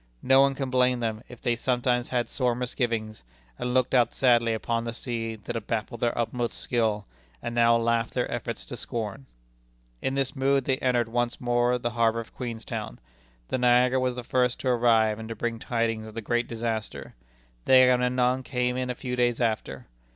No 0.23 0.41
one 0.41 0.55
can 0.55 0.71
blame 0.71 0.99
them 0.99 1.21
if 1.29 1.39
they 1.43 1.55
sometimes 1.55 2.09
had 2.09 2.27
sore 2.27 2.55
misgivings, 2.55 3.23
and 3.59 3.71
looked 3.71 3.93
out 3.93 4.15
sadly 4.15 4.51
upon 4.51 4.83
the 4.83 4.93
sea 4.93 5.35
that 5.35 5.55
had 5.55 5.67
baffled 5.67 5.99
their 6.01 6.17
utmost 6.17 6.53
skill, 6.55 7.05
and 7.39 7.53
now 7.53 7.77
laughed 7.77 8.15
their 8.15 8.31
efforts 8.31 8.65
to 8.65 8.75
scorn. 8.75 9.27
In 10.01 10.15
this 10.15 10.35
mood 10.35 10.65
they 10.65 10.77
entered 10.77 11.07
once 11.07 11.39
more 11.39 11.77
the 11.77 11.91
harbor 11.91 12.19
of 12.19 12.33
Queenstown. 12.33 12.97
The 13.49 13.59
Niagara 13.59 13.99
was 13.99 14.15
the 14.15 14.23
first 14.23 14.59
to 14.61 14.69
arrive 14.69 15.19
and 15.19 15.29
to 15.29 15.35
bring 15.35 15.59
tidings 15.59 16.07
of 16.07 16.15
the 16.15 16.21
great 16.21 16.47
disaster. 16.47 17.13
The 17.65 17.73
Agamemnon 17.75 18.41
came 18.41 18.77
in 18.77 18.89
a 18.89 18.95
few 18.95 19.15
days 19.15 19.39
after. 19.39 19.85